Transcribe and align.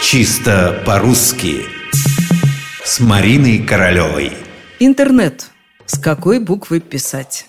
Чисто 0.00 0.80
по-русски 0.86 1.66
С 2.84 3.00
Мариной 3.00 3.58
Королевой 3.58 4.32
Интернет. 4.78 5.46
С 5.86 5.98
какой 5.98 6.38
буквы 6.38 6.78
писать? 6.78 7.46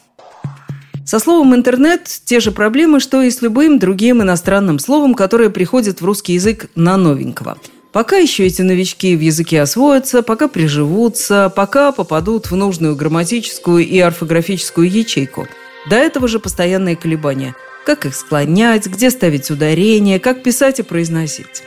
Со 1.05 1.19
словом 1.19 1.53
«интернет» 1.53 2.09
те 2.25 2.39
же 2.39 2.51
проблемы, 2.51 2.99
что 2.99 3.21
и 3.21 3.29
с 3.29 3.43
любым 3.43 3.77
другим 3.77 4.23
иностранным 4.23 4.79
словом, 4.79 5.13
которое 5.13 5.51
приходит 5.51 6.01
в 6.01 6.05
русский 6.05 6.33
язык 6.33 6.71
на 6.73 6.97
новенького. 6.97 7.59
Пока 7.93 8.17
еще 8.17 8.47
эти 8.47 8.63
новички 8.63 9.15
в 9.15 9.21
языке 9.21 9.61
освоятся, 9.61 10.23
пока 10.23 10.47
приживутся, 10.47 11.53
пока 11.55 11.91
попадут 11.91 12.49
в 12.49 12.55
нужную 12.55 12.95
грамматическую 12.95 13.87
и 13.87 13.99
орфографическую 13.99 14.89
ячейку. 14.89 15.47
До 15.87 15.95
этого 15.95 16.27
же 16.27 16.39
постоянные 16.39 16.95
колебания. 16.95 17.55
Как 17.85 18.07
их 18.07 18.15
склонять, 18.15 18.87
где 18.87 19.11
ставить 19.11 19.51
ударение, 19.51 20.19
как 20.19 20.41
писать 20.41 20.79
и 20.79 20.83
произносить. 20.83 21.63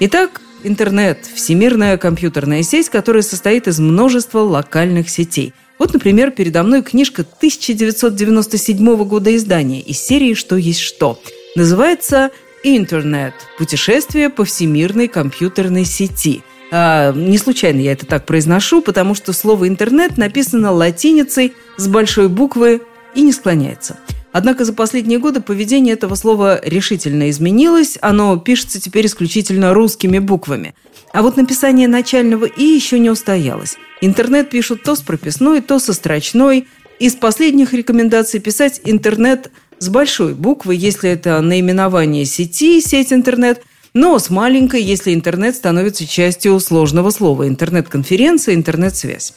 Итак, 0.00 0.40
интернет– 0.64 1.18
всемирная 1.34 1.96
компьютерная 1.98 2.64
сеть, 2.64 2.88
которая 2.88 3.22
состоит 3.22 3.68
из 3.68 3.78
множества 3.78 4.40
локальных 4.40 5.08
сетей. 5.08 5.54
Вот, 5.78 5.92
например, 5.92 6.32
передо 6.32 6.64
мной 6.64 6.82
книжка 6.82 7.22
1997 7.22 8.96
года 9.04 9.34
издания 9.36 9.80
из 9.80 10.00
серии 10.00 10.34
«Что 10.34 10.56
есть 10.56 10.80
что». 10.80 11.20
Называется 11.54 12.30
«Интернет. 12.64 13.34
Путешествие 13.56 14.30
по 14.30 14.44
всемирной 14.44 15.06
компьютерной 15.06 15.84
сети». 15.84 16.42
А, 16.72 17.12
не 17.12 17.38
случайно 17.38 17.80
я 17.80 17.92
это 17.92 18.04
так 18.04 18.26
произношу, 18.26 18.82
потому 18.82 19.14
что 19.14 19.32
слово 19.32 19.68
«интернет» 19.68 20.16
написано 20.16 20.72
латиницей 20.72 21.52
с 21.76 21.86
большой 21.86 22.28
буквы 22.28 22.82
и 23.14 23.22
не 23.22 23.32
склоняется– 23.32 23.96
Однако 24.34 24.64
за 24.64 24.72
последние 24.72 25.20
годы 25.20 25.40
поведение 25.40 25.94
этого 25.94 26.16
слова 26.16 26.60
решительно 26.60 27.30
изменилось. 27.30 27.98
Оно 28.00 28.36
пишется 28.36 28.80
теперь 28.80 29.06
исключительно 29.06 29.72
русскими 29.72 30.18
буквами. 30.18 30.74
А 31.12 31.22
вот 31.22 31.36
написание 31.36 31.86
начального 31.86 32.44
«и» 32.44 32.64
еще 32.64 32.98
не 32.98 33.10
устоялось. 33.10 33.76
Интернет 34.00 34.50
пишут 34.50 34.82
то 34.82 34.96
с 34.96 35.02
прописной, 35.02 35.60
то 35.60 35.78
со 35.78 35.92
строчной. 35.92 36.66
Из 36.98 37.14
последних 37.14 37.72
рекомендаций 37.72 38.40
писать 38.40 38.80
интернет 38.84 39.52
с 39.78 39.88
большой 39.88 40.34
буквы, 40.34 40.74
если 40.74 41.10
это 41.10 41.40
наименование 41.40 42.24
сети, 42.24 42.80
сеть 42.80 43.12
интернет, 43.12 43.62
но 43.94 44.18
с 44.18 44.30
маленькой, 44.30 44.82
если 44.82 45.14
интернет 45.14 45.54
становится 45.54 46.08
частью 46.08 46.58
сложного 46.58 47.10
слова 47.10 47.46
интернет-конференция, 47.46 48.56
интернет-связь. 48.56 49.32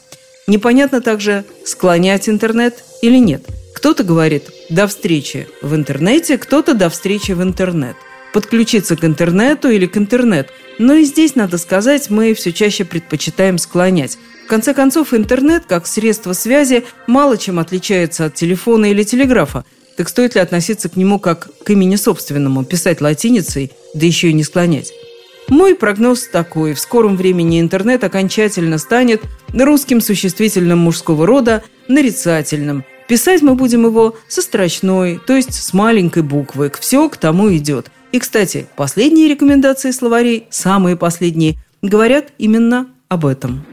Непонятно 0.47 1.01
также, 1.01 1.45
склонять 1.65 2.27
интернет 2.27 2.83
или 3.03 3.19
нет– 3.19 3.45
кто-то 3.77 4.03
говорит 4.03 4.49
«до 4.69 4.87
встречи 4.87 5.47
в 5.61 5.75
интернете», 5.75 6.37
кто-то 6.37 6.73
«до 6.73 6.89
встречи 6.89 7.31
в 7.31 7.41
интернет». 7.41 7.95
Подключиться 8.33 8.95
к 8.95 9.05
интернету 9.05 9.69
или 9.69 9.85
к 9.85 9.97
интернет. 9.97 10.49
Но 10.77 10.93
и 10.93 11.05
здесь, 11.05 11.35
надо 11.35 11.57
сказать, 11.57 12.09
мы 12.09 12.33
все 12.33 12.51
чаще 12.51 12.85
предпочитаем 12.85 13.57
склонять. 13.57 14.17
В 14.45 14.49
конце 14.49 14.73
концов, 14.73 15.13
интернет, 15.13 15.63
как 15.67 15.87
средство 15.87 16.33
связи, 16.33 16.83
мало 17.07 17.37
чем 17.37 17.59
отличается 17.59 18.25
от 18.25 18.35
телефона 18.35 18.91
или 18.91 19.03
телеграфа. 19.03 19.65
Так 19.95 20.09
стоит 20.09 20.35
ли 20.35 20.41
относиться 20.41 20.89
к 20.89 20.95
нему 20.95 21.19
как 21.19 21.49
к 21.63 21.69
имени 21.71 21.95
собственному, 21.95 22.63
писать 22.63 23.01
латиницей, 23.01 23.71
да 23.95 24.05
еще 24.05 24.29
и 24.29 24.33
не 24.33 24.43
склонять? 24.43 24.93
Мой 25.47 25.75
прогноз 25.75 26.27
такой. 26.27 26.73
В 26.73 26.79
скором 26.79 27.17
времени 27.17 27.59
интернет 27.59 28.03
окончательно 28.03 28.77
станет 28.77 29.21
русским 29.53 30.01
существительным 30.01 30.79
мужского 30.79 31.25
рода 31.25 31.63
нарицательным– 31.87 32.83
Писать 33.07 33.41
мы 33.41 33.55
будем 33.55 33.85
его 33.85 34.15
со 34.27 34.41
строчной, 34.41 35.19
то 35.25 35.33
есть 35.33 35.53
с 35.53 35.73
маленькой 35.73 36.23
буквы. 36.23 36.71
Все 36.79 37.07
к 37.07 37.15
тому 37.15 37.55
идет. 37.55 37.89
И, 38.11 38.19
кстати, 38.19 38.67
последние 38.75 39.29
рекомендации 39.29 39.91
словарей, 39.91 40.47
самые 40.49 40.97
последние, 40.97 41.55
говорят 41.81 42.33
именно 42.37 42.87
об 43.07 43.25
этом. 43.25 43.65